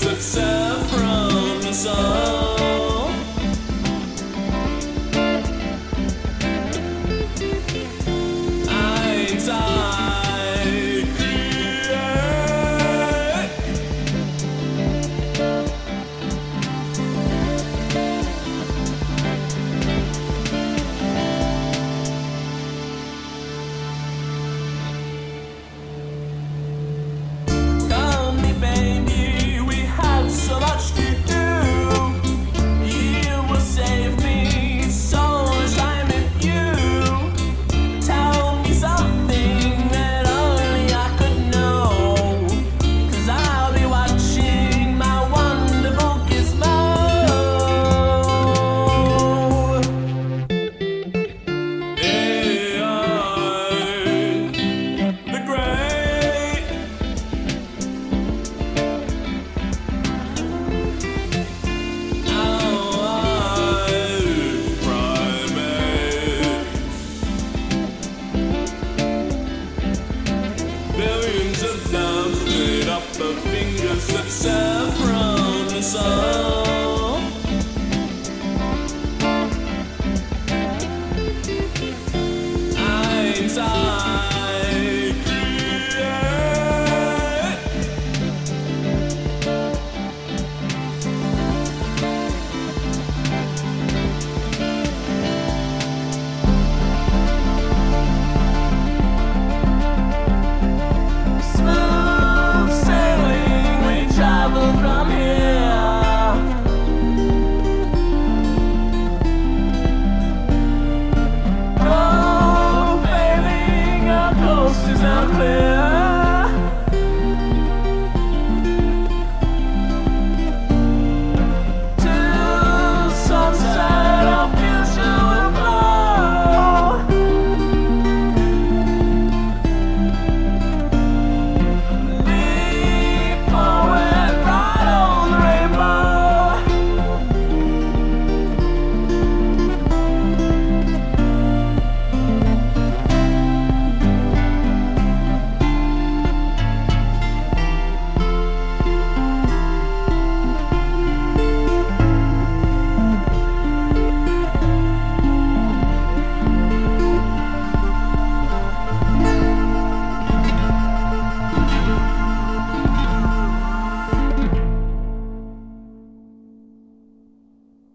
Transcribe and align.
success. 0.00 0.59
The 73.20 73.34
fingers 73.50 74.06
that 74.06 74.30
saffron 74.30 75.68
the 75.68 75.82
sun. 75.82 76.59